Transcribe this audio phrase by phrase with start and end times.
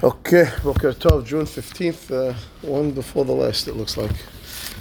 [0.00, 4.10] Okay, Boker Tov, June 15th, uh, one before the last, it looks like.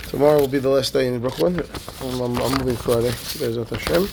[0.08, 1.62] Tomorrow will be the last day in Brooklyn.
[2.02, 3.10] I'm, I'm, I'm moving Friday.
[3.10, 4.08] Bezrat Hashem.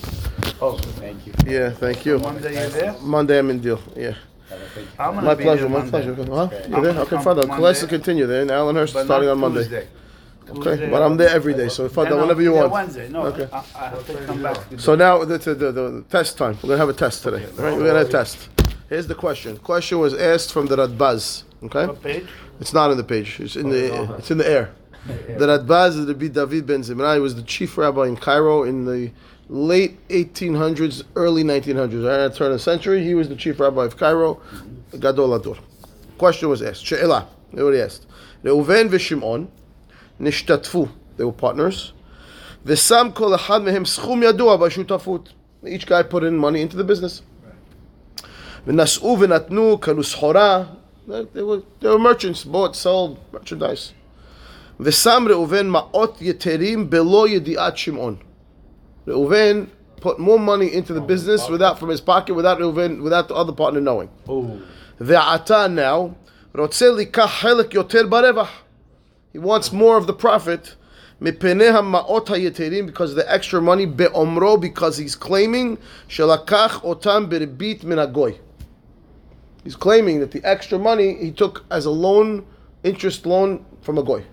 [0.60, 1.32] Oh, thank you.
[1.46, 2.18] Yeah, thank you.
[2.18, 2.96] Monday you're there?
[3.00, 3.80] Monday I'm in Deal.
[3.96, 4.14] Yeah.
[4.98, 6.14] I'm My be pleasure, my pleasure.
[6.14, 6.48] Huh?
[6.64, 7.00] I'm You're there?
[7.02, 7.36] Okay, come fine.
[7.36, 9.60] Monday, Let's continue there in Allenhurst but starting on Monday.
[9.60, 9.88] Tuesday.
[10.50, 12.60] Okay, Tuesday but I'm there every day, so if I Yeah, no, whenever you yeah,
[12.60, 12.72] want.
[12.72, 13.48] Wednesday, no, Okay.
[13.52, 14.58] I, I have to come back.
[14.78, 16.56] So now the, the, the, the test time.
[16.62, 17.44] We're gonna have a test today.
[17.44, 18.48] All right, we're gonna have a test.
[18.88, 19.58] Here's the question.
[19.58, 21.42] Question was asked from the Radbaz.
[21.64, 21.86] Okay.
[21.86, 22.26] What page?
[22.58, 23.38] It's not on the page.
[23.38, 23.88] It's in oh, the.
[23.88, 24.14] No.
[24.14, 24.72] It's in the air.
[25.06, 29.12] the Radbaz is the David ben Zimrai was the chief rabbi in Cairo in the
[29.50, 32.30] late 1800s, early 1900s.
[32.30, 34.40] I turn of century, he was the chief rabbi of Cairo,
[34.98, 35.56] Gadol Ador.
[36.16, 36.86] Question was asked.
[36.86, 37.28] She'ela.
[37.52, 38.06] nobody asked.
[38.42, 39.48] Reuven v'Shimon
[40.20, 40.90] nishtatfu.
[41.18, 41.92] They were partners.
[42.64, 45.28] V'sam kol echad mehem schum yadua.
[45.66, 47.22] Each guy put in money into the business.
[48.67, 50.63] ונשאו ונתנו, קנו סחורה.
[51.07, 53.93] They were, they were merchants, bought, sold, merchandise.
[54.79, 58.15] ושם ראובן מעות יתרים בלא ידיעת שמעון.
[59.07, 59.63] ראובן
[60.03, 63.53] put more money into the business without from his pocket, without Reuven, without the other
[63.53, 64.09] partner knowing.
[64.27, 64.59] Oh,
[64.99, 66.13] ועתה now,
[66.57, 68.49] רוצה לקח חלק יותר ברווח.
[69.33, 70.75] He wants more of the profit.
[71.21, 77.83] מפני המעות היתרים, because of the extra money, באומרו, because he's claiming, שלקח אותם בריבית
[77.83, 78.33] מן הגוי.
[79.68, 82.46] He's claiming that the extra money he took as a loan,
[82.84, 84.24] interest loan from a goy.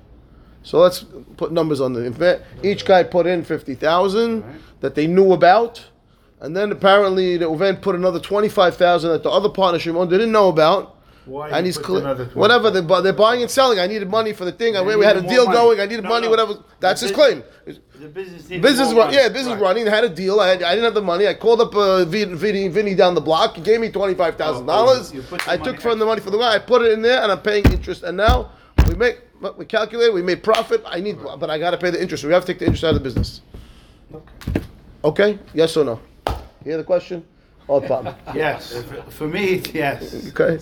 [0.64, 1.04] So let's
[1.36, 2.10] put numbers on the.
[2.14, 4.46] Fact, each guy put in fifty thousand
[4.80, 5.84] that they knew about,
[6.40, 10.32] and then apparently the event put another twenty-five thousand that the other partner Shimon didn't
[10.32, 10.95] know about.
[11.26, 12.36] Why and he's cl- another 25?
[12.36, 13.80] whatever they bu- they're buying and selling.
[13.80, 14.76] I needed money for the thing.
[14.78, 15.58] I, we had a deal money.
[15.58, 15.80] going.
[15.80, 16.26] I needed No, money.
[16.28, 16.30] no.
[16.32, 16.54] Whatever.
[16.80, 17.44] That's The his claim.
[17.66, 19.62] the business Business run, yeah, business Right.
[19.62, 19.88] running.
[19.88, 20.40] Had a deal.
[20.40, 21.28] I, had, I didn't have the money.
[21.28, 23.56] I called up uh, Vin, Vinny, Vinny down the block.
[23.56, 25.12] He gave me twenty five thousand dollars.
[25.16, 26.54] Oh, the I took from the money for the guy.
[26.56, 28.04] I put it in there, and I'm paying interest.
[28.04, 28.52] And now
[28.88, 29.22] we make
[29.58, 30.14] we calculate.
[30.14, 30.84] We made profit.
[30.86, 32.24] I need, but I got to pay the interest.
[32.24, 33.42] We have to take the interest out of the business.
[35.04, 35.40] Okay?
[35.54, 36.00] Yes or no?
[36.28, 36.36] You
[36.72, 37.24] hear the question?
[37.68, 38.16] Oh, problem.
[38.34, 40.28] Yes, for me, yes.
[40.30, 40.60] Okay.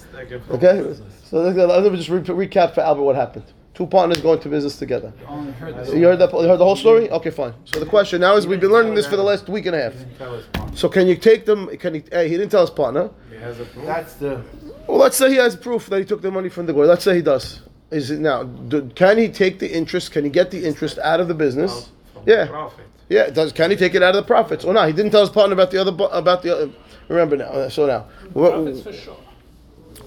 [0.52, 0.96] Okay.
[1.25, 3.46] So let let me just re- recap for Albert what happened.
[3.74, 5.12] Two partners going to business together.
[5.59, 5.94] Heard this.
[5.94, 6.31] You heard that?
[6.31, 7.09] You heard the whole story?
[7.09, 7.53] Okay, fine.
[7.66, 9.81] So the question now is, we've been learning this for the last week and a
[9.81, 9.94] half.
[10.19, 10.44] Tell us,
[10.75, 11.75] So can you take them?
[11.78, 12.03] Can he?
[12.12, 13.09] Hey, he didn't tell his partner.
[13.31, 13.85] He has a proof.
[13.85, 14.44] That's the,
[14.88, 16.81] Well, let's say he has proof that he took the money from the guy.
[16.81, 17.62] Let's say he does.
[17.90, 18.44] Is it now?
[18.44, 20.12] Do, can he take the interest?
[20.12, 21.90] Can he get the interest out of the business?
[22.25, 22.47] Yeah.
[22.47, 22.85] profit.
[23.09, 23.29] Yeah.
[23.29, 24.85] Does can he take it out of the profits Or no?
[24.88, 26.56] He didn't tell his partner about the other about the.
[26.56, 26.69] Other,
[27.09, 27.45] remember now.
[27.45, 28.06] uh, So now.
[28.34, 29.17] What- for sure.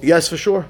[0.03, 0.67] yes, for sure.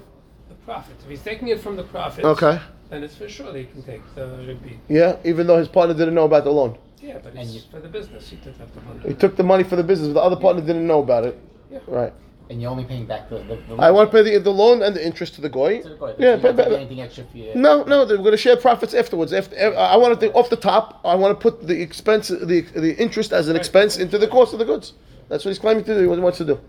[0.49, 1.05] The profits.
[1.05, 2.59] If he's taking it from the profits, Okay.
[2.91, 4.79] then it's for sure that he can take the repeat.
[4.89, 5.17] Yeah.
[5.25, 8.29] Even though his partner didn't know about the loan, Yeah, but it's for the business.
[8.29, 9.01] He took out the money.
[9.09, 10.09] he took the money for the business.
[10.09, 11.39] But the other partner didn't know about it.
[11.71, 11.79] Yeah.
[11.87, 12.13] Right.
[12.49, 13.39] And you're only paying back the.
[13.39, 15.83] the, the I want to pay the, the loan and the interest to the goy.
[15.83, 16.15] to the guy.
[16.19, 17.55] Yeah, You're pay, pay, anything extra for you.
[17.57, 19.33] No, no, we're going to share profits afterwards.
[19.33, 21.01] After, I want to off the top.
[21.05, 24.53] I want to put the expense, the the interest as an expense into the cost
[24.53, 24.93] of the goods.
[25.29, 26.09] That's what he's claiming to do.
[26.09, 26.61] What he wants to do.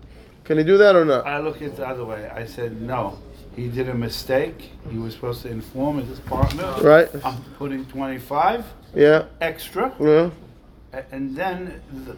[0.44, 1.26] Can he do that or not?
[1.26, 2.28] I look at it the other way.
[2.28, 3.18] I said, no,
[3.54, 4.72] he did a mistake.
[4.90, 6.74] He was supposed to inform his partner.
[6.82, 7.08] Right.
[7.24, 8.64] I'm putting twenty-five
[8.94, 9.26] Yeah.
[9.40, 10.30] extra, Yeah.
[11.12, 12.16] and then the,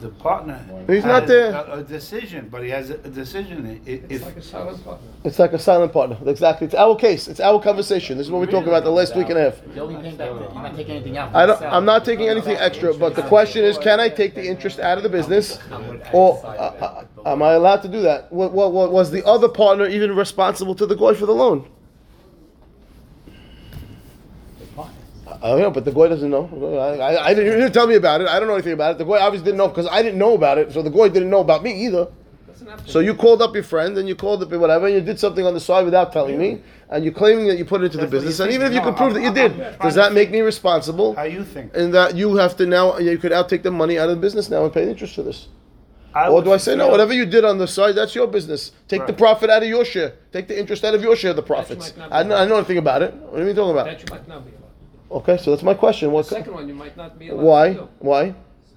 [0.00, 0.60] the partner.
[0.86, 1.52] He's not has there.
[1.52, 3.66] A, a decision, but he has a, a decision.
[3.66, 5.08] I- It's If, like a silent partner.
[5.24, 6.18] It's like a silent partner.
[6.26, 6.66] Exactly.
[6.66, 7.28] It's our case.
[7.28, 8.18] It's our conversation.
[8.18, 9.60] This is what we're talking about the last week and a half.
[9.74, 10.28] You're only paying back.
[10.28, 11.32] You're not taking anything out.
[11.32, 11.74] for I don't, yourself.
[11.74, 14.98] I'm not taking anything extra, but the question is, can I take the interest out
[14.98, 15.58] of the business,
[16.12, 18.30] or uh, uh, am I allowed to do that?
[18.32, 21.68] What, what, what, was the other partner even responsible to the guy for the loan?
[25.42, 26.48] I don't know, but the goy doesn't know.
[26.78, 28.28] I, I, I didn't, you didn't tell me about it.
[28.28, 28.98] I don't know anything about it.
[28.98, 30.72] The goy obviously didn't know because I didn't know about it.
[30.72, 32.08] So the goy didn't know about me either.
[32.46, 34.86] Doesn't have to So you called up your friend and you called up your whatever,
[34.86, 37.64] and you did something on the side without telling me, and you're claiming that you
[37.64, 38.40] put it into the That's what business.
[38.40, 40.12] And even if you No, can prove that I'm- you I'm- did, I'm does that
[40.12, 41.14] make me responsible?
[41.14, 41.72] how you think?
[41.76, 44.20] and that you have to now you could now take the money out of the
[44.20, 45.48] business now and pay the interest for this.
[46.14, 46.88] I Or do I say no?
[46.88, 48.72] Whatever you did on the side, that's your business.
[48.88, 50.14] Take the profit out of your share.
[50.32, 51.92] Take the interest out of your share of the profits.
[51.94, 53.12] might I, know, I know nothing about it.
[53.12, 54.65] What are you talking about?
[55.10, 55.36] That you might not be allowed.
[55.36, 56.10] Okay, so that's my question.
[56.12, 56.26] What?
[56.26, 57.68] The second one you might not be allowed Why?
[57.68, 57.88] to do.
[57.98, 58.34] Why?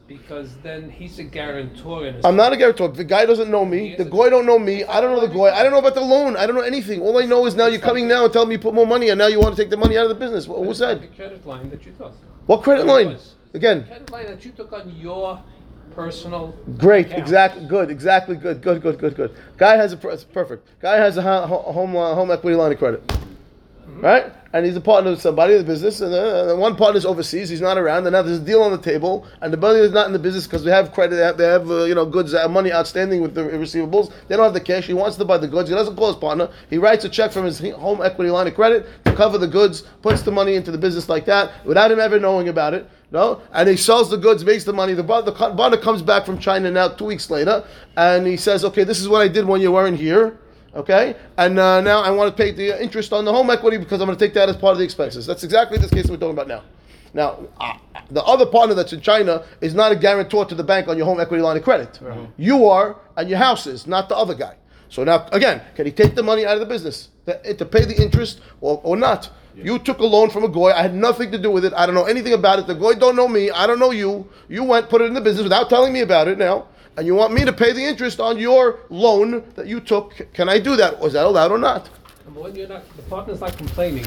[0.07, 2.87] Because then he's a guarantor in his I'm not a guarantor.
[2.87, 3.95] The guy doesn't know me.
[3.95, 4.83] The guy don't know me.
[4.83, 5.55] I don't know the guy.
[5.55, 6.35] I don't know about the loan.
[6.35, 6.99] I don't know anything.
[7.01, 9.09] All I know is now you're coming now and telling me you put more money,
[9.09, 10.47] and now you want to take the money out of the business.
[10.47, 11.03] What, who It's like said?
[11.11, 12.13] a credit line that you took.
[12.47, 13.17] What credit line?
[13.53, 15.43] Again, Credit line that you took on your
[15.95, 16.55] personal.
[16.79, 17.19] Great, account.
[17.21, 19.35] exactly, good, exactly, good, good, good, good, good.
[19.57, 20.67] Guy has a per- it's perfect.
[20.81, 23.05] Guy has a ho- ho- home home equity line of credit.
[23.07, 24.01] Mm-hmm.
[24.01, 24.33] right?
[24.51, 27.62] And he's a partner with somebody in the business, and, uh, one partner's overseas, he's
[27.62, 30.07] not around, and now there's a deal on the table, and the buddy is not
[30.07, 32.34] in the business because they have credit, they have, they have uh, you know goods,
[32.34, 34.12] uh, money outstanding with the receivables.
[34.28, 34.88] They don't have the cash.
[34.88, 35.69] He wants to buy the goods.
[35.69, 36.50] He doesn't call his partner.
[36.72, 39.84] He writes a check from his home equity line of credit to cover the goods,
[40.01, 42.90] puts the money into the business like that without him ever knowing about it.
[43.12, 44.94] No, and he sells the goods, makes the money.
[44.94, 47.63] The bu- the partner comes back from China now two weeks later,
[47.98, 50.40] and he says, "Okay, this is what I did when you weren't here."
[50.75, 54.01] Okay, and uh, now I want to pay the interest on the home equity because
[54.01, 55.25] I'm going to take that as part of the expenses.
[55.25, 56.63] That's exactly this case we're talking about now.
[57.13, 57.74] Now, uh,
[58.12, 61.07] the other partner that's in China is not a guarantor to the bank on your
[61.07, 62.00] home equity line of credit.
[62.38, 64.57] You are, and your house is, not the other guy.
[64.89, 67.86] So now, again, can he take the money out of the business to, to pay
[67.86, 69.31] the interest or, or not?
[69.56, 70.72] You took a loan from a goy.
[70.72, 71.74] I had nothing to do with it.
[71.74, 72.68] I don't know anything about it.
[72.68, 73.51] The goy don't know me.
[73.51, 74.30] I don't know you.
[74.48, 76.68] You went, put it in the business without telling me about it now.
[76.97, 80.27] And you want me to pay the interest on your loan that you took.
[80.33, 81.00] Can I do that?
[81.00, 81.89] Was that allowed or not?
[82.25, 84.06] Number one, you're not, the partner's not complaining.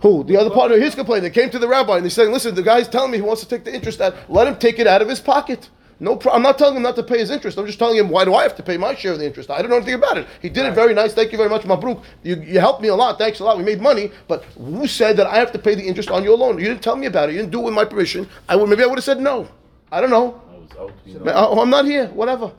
[0.00, 0.22] Who?
[0.24, 1.24] The other partner, he's complaining.
[1.24, 3.42] They came to the rabbi and they're saying, listen, the guy's telling me he wants
[3.42, 4.14] to take the interest out.
[4.28, 5.70] Let him take it out of his pocket.
[6.00, 7.56] No pro- I'm not telling him not to pay his interest.
[7.56, 9.48] I'm just telling him, why do I have to pay my share of the interest?
[9.48, 10.26] I don't know anything about it.
[10.42, 11.14] He did it very nice.
[11.14, 12.02] Thank you very much, Mabruk.
[12.22, 13.16] You, you helped me a lot.
[13.16, 13.56] Thanks a lot.
[13.56, 14.10] We made money.
[14.28, 16.58] But who said that I have to pay the interest on your loan?
[16.58, 17.32] You didn't tell me about it.
[17.32, 18.28] You didn't do it with my permission.
[18.48, 19.48] I would, maybe I would have said no.
[19.90, 20.42] I don't know.
[20.78, 22.08] Oh, I'm not here.
[22.08, 22.52] Whatever.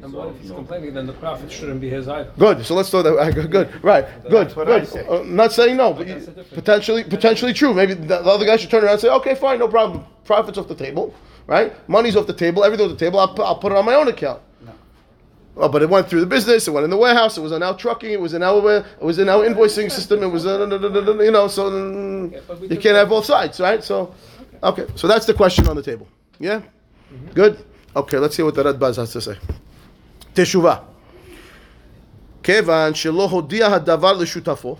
[0.00, 2.32] Number one, if he's complaining, then the profit shouldn't be his either.
[2.38, 2.64] Good.
[2.64, 3.34] So let's throw that.
[3.34, 3.50] Good.
[3.50, 3.84] good.
[3.84, 4.06] Right.
[4.22, 4.46] Good.
[4.46, 4.88] That's what I good.
[4.88, 5.06] say.
[5.06, 6.54] Uh, not saying no, but you- That's the difference.
[6.54, 7.74] potentially, potentially true.
[7.74, 10.06] Maybe the, the other guy should turn around and say, "Okay, fine, no problem.
[10.24, 11.14] Profits off the table,
[11.46, 11.72] right?
[11.86, 12.64] Money's off the table.
[12.64, 13.20] Everything's off the table.
[13.20, 14.72] I'll, put- I'll put it on my own account." No.
[15.54, 16.66] Well, but it went through the business.
[16.66, 17.36] It went in the warehouse.
[17.36, 18.10] It was in our trucking.
[18.10, 20.22] It was in our it was in our invoicing system.
[20.22, 20.66] It was uh,
[21.22, 21.68] you know so
[22.32, 22.38] Yeah,
[22.70, 23.84] you can't have both sides, right?
[23.84, 24.14] So
[24.62, 26.08] okay, so that's the question on the table.
[26.38, 26.62] Yeah,
[27.33, 27.65] good.
[27.95, 29.37] Okay, let's see what the Radbaz has to say.
[30.33, 30.81] Teshuvah.
[32.43, 34.77] כיוון שלא הודיע הדבר לשותפו,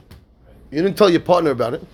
[0.71, 1.85] you didn't tell your partner about it,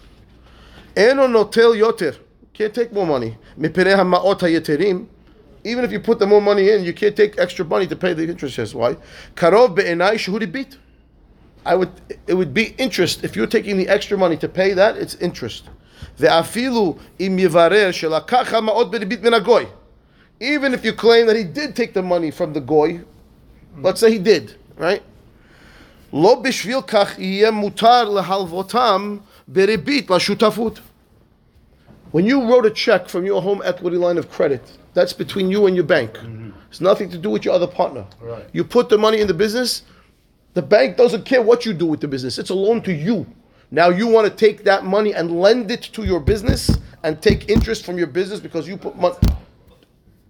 [0.97, 2.11] אינו נוטל יותר,
[2.53, 5.05] can't take more money, מפני המעות היתרים,
[5.63, 8.13] even if you put the more money in, you can't take extra money to pay
[8.13, 8.57] the interest.
[8.57, 8.95] Yes, why?
[9.35, 10.77] קרוב בעיניי שהוא ריבית.
[11.65, 11.89] I would,
[12.27, 13.23] it would be interest.
[13.23, 15.69] If you're taking the extra money to pay that, it's interest.
[16.19, 19.65] ואפילו אם יברר שלקח המעות בריבית מן הגוי.
[20.39, 23.01] Even if you claim that he did take the money from the goy,
[23.77, 25.03] let's say he did, right?
[26.13, 29.17] לא בשביל כך יהיה מותר להלוותם
[29.47, 30.79] בריבית לשותפות.
[32.11, 34.61] When you wrote a check from your home equity line of credit,
[34.93, 36.19] that's between you and your bank.
[36.69, 38.05] It's nothing to do with your other partner.
[38.19, 38.45] Right.
[38.51, 39.83] You put the money in the business,
[40.53, 42.37] the bank doesn't care what you do with the business.
[42.37, 43.25] It's a loan to you.
[43.71, 46.69] Now you want to take that money and lend it to your business
[47.03, 49.15] and take interest from your business because you put money.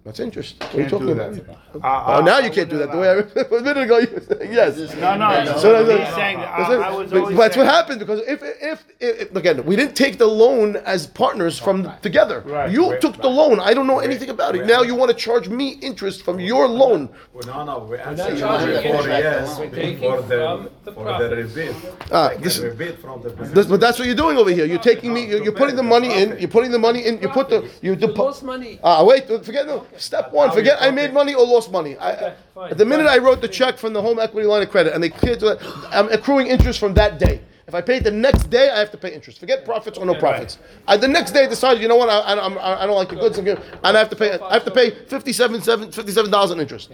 [0.07, 0.63] That's interest.
[0.63, 1.33] What are you talking about?
[1.33, 1.57] that.
[1.83, 2.93] Oh, now you can't do that.
[2.93, 3.13] The way I,
[3.57, 4.77] a minute ago you were saying yes.
[4.95, 5.57] No, no, no.
[5.57, 6.79] So that's- he's saying, I, that's it.
[6.79, 10.25] I was But- that's what happened because if, if, if, again we didn't take the
[10.25, 12.39] loan as partners from together.
[12.45, 12.71] Right.
[12.71, 13.01] You Right.
[13.01, 13.59] took the loan.
[13.59, 14.65] I don't know anything about it.
[14.65, 17.09] Now you want to charge me interest from your loan.
[17.33, 19.07] Well, no, no, we're not charging you for interest.
[19.09, 21.29] yes, We're taking for the, for profit.
[21.31, 21.75] the rebate.
[22.13, 23.29] Ah, Like this- rebate from the.
[23.57, 24.65] This, but that's what you're doing over here.
[24.65, 25.25] You're taking me.
[25.27, 26.37] You're, you're putting the money in.
[26.39, 27.19] You're putting the money in.
[27.21, 27.59] You put the.
[27.81, 28.79] You You depo- lost money.
[28.83, 29.27] Ah, wait.
[29.27, 29.85] Forget no.
[29.97, 30.51] Step one.
[30.51, 31.97] Forget I made money or lost money.
[31.97, 32.77] I, Okay, fine.
[32.77, 35.09] the minute I wrote the check from the home equity line of credit and they
[35.09, 35.57] cleared, to-
[35.91, 37.41] I'm accruing interest from that day.
[37.67, 39.39] If I pay it the next day, I have to pay interest.
[39.39, 40.57] Forget profits or no profits.
[40.87, 42.09] I, the next day, I decided, you know what?
[42.09, 43.49] I, I, I don't like the goods, and
[43.83, 44.39] I have to pay.
[44.39, 46.91] I have to pay fifty-seven, seven, fifty-seven dollars in interest.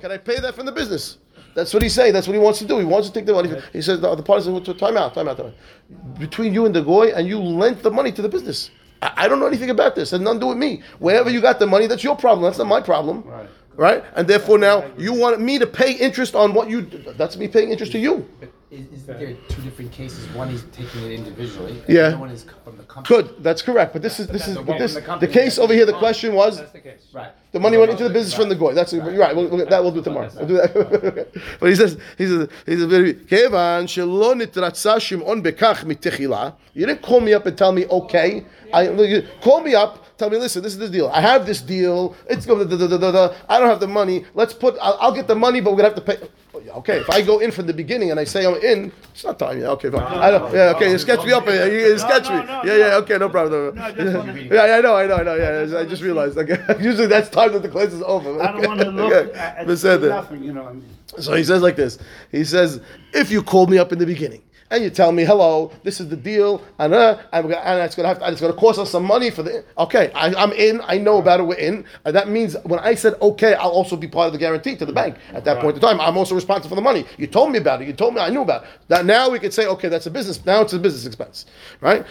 [0.00, 1.18] Can I pay that from the business?
[1.54, 2.14] That's what he's saying.
[2.14, 2.78] That's what he wants to do.
[2.78, 3.50] He wants to take the money.
[3.72, 6.18] He says the, the parties time out, time out, time out.
[6.18, 8.70] Between you and the goy, and you lent the money to the business.
[9.02, 10.12] I, don't know anything about this.
[10.12, 10.82] It has nothing to do with me.
[11.00, 12.44] Wherever you got the money, that's your problem.
[12.44, 13.22] That's not my problem.
[13.22, 13.48] Right.
[13.76, 14.04] Right?
[14.14, 16.82] And therefore now you want me to pay interest on what you.
[17.16, 18.28] That's me paying interest to you.
[18.72, 20.26] Is, is there two different cases?
[20.34, 21.72] One is taking it individually.
[21.86, 22.08] and Yeah.
[22.08, 23.22] The one is from the company.
[23.22, 23.42] Good.
[23.42, 23.92] That's correct.
[23.92, 25.84] But this is this is So but from this the the case over here.
[25.84, 27.06] The question oh, was That's the case.
[27.12, 27.32] Right.
[27.52, 28.72] The money went into the business from the goy.
[28.72, 29.36] That's you're right.
[29.36, 30.30] We'll, we'll, that we'll do tomorrow.
[30.36, 31.28] We'll do that.
[31.60, 36.54] but he says he says he says very kevan shelo nitratza shimon bekach mitechila.
[36.72, 38.46] You didn't call me up and tell me okay.
[38.72, 39.98] I you call me up.
[40.22, 41.08] Tell me, listen, this is the deal.
[41.08, 42.14] I have this deal.
[42.30, 42.68] It's going.
[42.68, 43.34] Da, da, da, da.
[43.48, 44.24] I don't have the money.
[44.34, 44.76] Let's put.
[44.80, 46.28] I'll, I'll get the money, but we're gonna have to pay.
[46.76, 49.36] Okay, if I go in from the beginning and I say I'm in, it's not
[49.40, 49.60] time.
[49.60, 50.00] Yeah, okay, fine.
[50.00, 50.92] I don't, yeah, okay.
[50.92, 51.44] You sketch me up.
[51.46, 52.46] You, you sketch no, me.
[52.46, 52.94] no, yeah, yeah.
[52.98, 53.74] Okay, no problem.
[53.74, 55.34] No, I just wanna- yeah, yeah, I know, I know, I know.
[55.34, 56.38] Yeah, I just realized.
[56.38, 58.40] Okay, usually that's time that the class is over.
[58.40, 59.32] I don't want to look Okay.
[59.36, 60.10] at, Beseder.
[60.10, 60.68] nothing, you know.
[60.68, 60.84] I mean,
[61.18, 61.98] So he says like this.
[62.30, 62.80] He says,
[63.12, 66.08] if you called me up in the beginning and you tell me, hello, this is
[66.08, 69.30] the deal, and uh, I'm and it's gonna have, it's gonna cost us some money
[69.30, 69.64] for the.
[69.76, 70.80] Okay, I, I'm in.
[70.84, 71.42] I know about it.
[71.42, 71.84] We're in.
[72.06, 74.86] And that means when I said okay, I'll also be part of the guarantee to
[74.86, 76.00] the bank at that point in time.
[76.00, 77.04] I'm also responsible for the money.
[77.18, 77.86] You told me about it.
[77.86, 78.70] You told me I knew about it.
[78.88, 80.44] That now we could say, okay, that's a business.
[80.46, 81.44] Now it's a business expense,
[81.82, 82.06] right?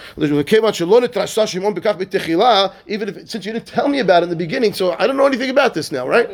[2.85, 5.17] Even if since you didn't tell me about it in the beginning, so I don't
[5.17, 6.29] know anything about this now, right?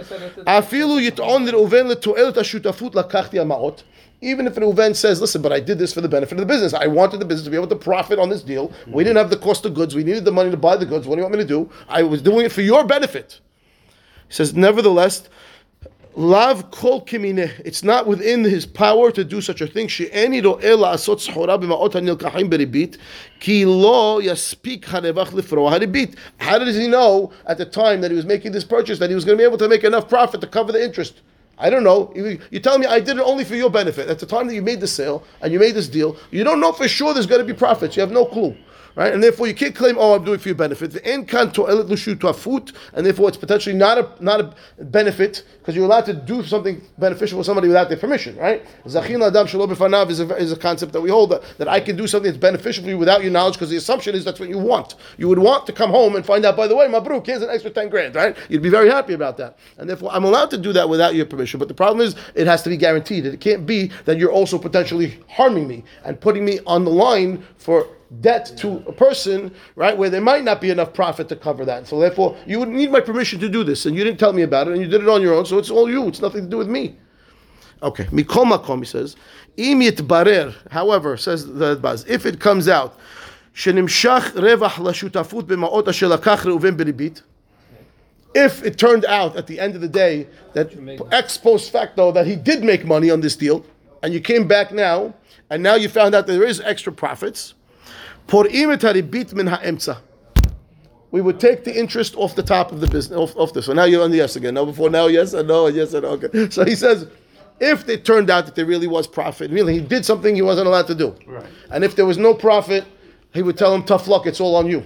[4.22, 6.46] Even if an Uven says, listen, but I did this for the benefit of the
[6.46, 6.74] business.
[6.74, 8.70] I wanted the business to be able to profit on this deal.
[8.70, 8.94] Mm-hmm.
[8.94, 9.94] We didn't have the cost of goods.
[9.94, 11.08] We needed the money to buy the goods.
[11.08, 11.70] What do you want me to do?
[11.88, 13.40] I was doing it for your benefit.
[14.28, 15.30] He says, nevertheless,
[16.18, 17.52] Lav kol kimine.
[17.64, 19.88] It's not within his power to do such a thing.
[19.88, 22.98] She'eni ro'eh la'asot schora b'ma'ot ha'nilkahim beribit,
[23.40, 26.18] ki lo yaspik harevach lifroa haribit.
[26.40, 29.16] How does he know at the time that he was making this purchase that he
[29.16, 31.22] was going to be able to make enough profit to cover the interest?
[31.60, 32.12] I don't know.
[32.16, 34.10] You, tell me I did it only for your benefit.
[34.10, 36.60] At the time that you made the sale and you made this deal, you don't
[36.60, 37.96] know for sure there's going to be profits.
[37.96, 38.56] You have no clue.
[38.98, 39.14] Right?
[39.14, 40.90] And therefore you can't claim, oh, I'm doing it for your benefit.
[40.90, 45.44] The end can to'elet lushu to'afut, and therefore it's potentially not a not a benefit
[45.60, 48.66] because you're allowed to do something beneficial for somebody without their permission, right?
[48.86, 51.96] Zachin adam b'fanav is a, is a concept that we hold that, that I can
[51.96, 54.50] do something that's beneficial for you without your knowledge because the assumption is that's what
[54.50, 54.96] you want.
[55.20, 57.44] You would want to come home and find out, by the way, my Mabruk, here's
[57.44, 58.36] an extra 10 grand, right?
[58.50, 59.60] You'd be very happy about that.
[59.78, 61.60] And therefore I'm allowed to do that without your permission.
[61.60, 63.28] But the problem is it has to be guaranteed.
[63.28, 67.46] It can't be that you're also potentially harming me and putting me on the line
[67.58, 67.88] for
[68.21, 71.87] debt to a person, right, where there might not be enough profit to cover that.
[71.89, 74.43] So therefore, you would need my permission to do this, and you didn't tell me
[74.43, 75.47] about it, and you did it on your own.
[75.47, 76.09] So it's all you.
[76.09, 76.97] It's nothing to do with me.
[77.83, 79.17] Okay, mikol makom, he says,
[79.57, 80.55] im yitbarer.
[80.71, 82.97] However, says the Baz, if it comes out,
[83.55, 87.23] שנמשך רווח לשותפות במעות אשר לקח ראובן בריבית,
[88.35, 90.73] if it turned out at the end of the day that
[91.11, 93.65] ex post facto that he did make money on this deal,
[94.03, 95.13] and you came back now,
[95.51, 97.55] and now you found out that there is extra profits,
[98.27, 99.93] פורעים את הריבית מן האמצע.
[101.13, 103.67] We would take the interest off the top of the business, off, off this.
[103.67, 104.55] So now you're on the yes again.
[104.55, 106.11] No, before now, yes and no, and yes and no.
[106.17, 106.49] Okay.
[106.49, 107.07] So he says,
[107.61, 110.69] if it turned out that there really was profit, really he did something he wasn't
[110.69, 111.45] allowed to do, Right.
[111.71, 112.85] and if there was no profit,
[113.35, 114.83] he would tell him, tough luck, it's all on you.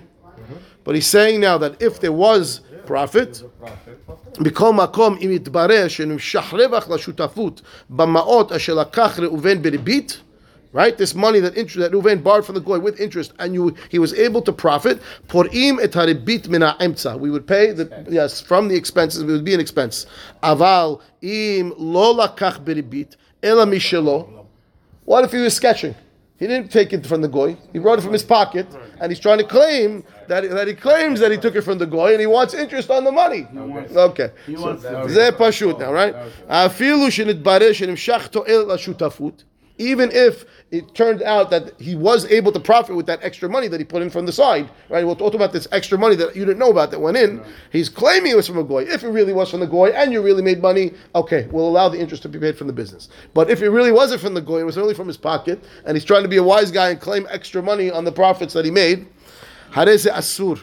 [0.83, 3.43] But he's saying now that if there was profit,
[4.41, 10.19] בכל מקום אם יתברר שנמשך רווח לשותפות במעות אשר לקח ראובן בריבית,
[10.74, 10.98] right?
[10.98, 14.00] This money that interest that Reuven borrowed from the goy with interest, and you he
[14.00, 15.02] was able to profit.
[15.28, 17.20] Porim et mina emtza.
[17.20, 19.22] We would pay the yes from the expenses.
[19.22, 20.06] It would be an expense.
[20.44, 22.58] Aval im lola kach
[23.44, 24.46] ela mishelo.
[25.06, 25.96] What if he was sketching?
[26.38, 27.56] He didn't take it from the goy.
[27.72, 28.66] He wrote it from his pocket,
[29.00, 31.86] and he's trying to claim that, that he claims that he took it from the
[31.86, 33.48] goy, and he wants interest on the money.
[33.96, 34.32] Okay.
[34.48, 34.82] He wants.
[35.80, 36.16] Now, right?
[39.78, 43.68] Even if it turned out that he was able to profit with that extra money
[43.68, 45.06] that he put in from the side, right?
[45.06, 47.44] We'll talk about this extra money that you didn't know about that went in.
[47.72, 48.84] He's claiming it was from a goy.
[48.84, 51.90] If it really was from the goy and you really made money, okay, we'll allow
[51.90, 53.10] the interest to be paid from the business.
[53.34, 55.98] But if it really wasn't from the goy, it was only from his pocket, and
[55.98, 58.64] he's trying to be a wise guy and claim extra money on the profits that
[58.64, 59.08] he made,
[59.72, 60.62] hareze asur.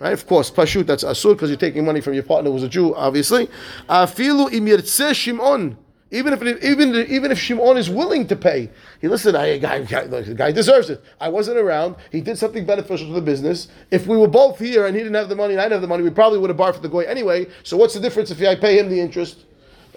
[0.00, 0.86] Right, of course, pashut.
[0.86, 3.48] That's asur because you're taking money from your partner who's a Jew, obviously.
[3.88, 5.76] Afilu im Shimon.
[6.10, 9.36] Even if even even if Shimon is willing to pay, he listen.
[9.36, 11.04] I guy, guy the guy deserves it.
[11.20, 11.96] I wasn't around.
[12.10, 13.68] He did something beneficial to the business.
[13.90, 15.82] If we were both here and he didn't have the money and I didn't have
[15.82, 17.46] the money, we probably would have for the goy anyway.
[17.62, 19.44] So what's the difference if I pay him the interest?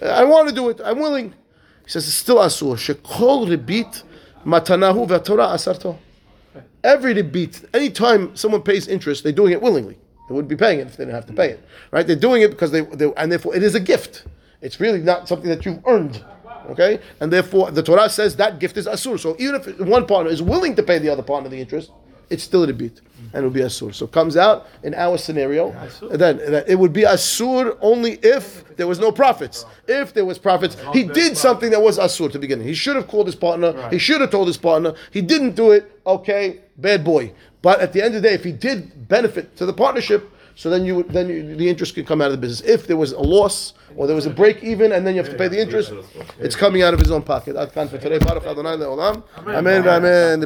[0.02, 0.82] Uh, I want to do it.
[0.84, 1.30] I'm willing.
[1.84, 2.76] He says it's still asur.
[2.76, 4.02] Shekol ribit
[4.44, 5.96] matanahu v'torah asarto.
[6.84, 9.94] Every ribit, anytime someone pays interest, they're doing it willingly.
[10.28, 12.06] They wouldn't be paying it if they didn't have to pay it, right?
[12.06, 14.24] They're doing it because they, they and therefore it is a gift.
[14.62, 16.24] It's really not something that you've earned,
[16.70, 17.00] okay?
[17.20, 19.18] And therefore the Torah says that gift is asur.
[19.18, 21.90] So even if one partner is willing to pay the other partner the interest,
[22.30, 23.00] it's still a ribit
[23.34, 23.94] and it will be asur.
[23.94, 25.72] So it comes out in our scenario
[26.12, 29.66] then it would be asur only if there was no profits.
[29.86, 32.60] If there was profits, he did something that was asur to begin.
[32.60, 33.90] He should have called his partner.
[33.90, 34.94] He should have told his partner.
[35.10, 36.00] He didn't do it.
[36.06, 37.32] Okay, bad boy.
[37.60, 40.70] But at the end of the day, if he did benefit to the partnership, so
[40.70, 42.60] then you then you, the interest can come out of the business.
[42.68, 45.30] If there was a loss or there was a break even, and then you have
[45.30, 45.92] to pay the interest,
[46.38, 47.56] it's coming out of his own pocket.
[47.56, 48.18] Ad for today.
[48.18, 49.22] Baruch Adonai le'olam.
[49.46, 49.86] Amen.
[49.86, 50.44] Amen.